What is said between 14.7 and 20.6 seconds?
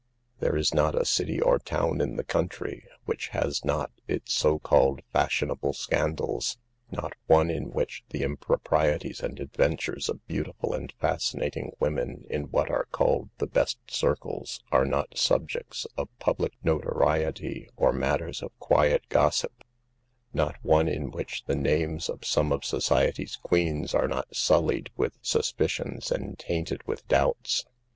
are not subjects of public notoriety or matters of quiet gossip; not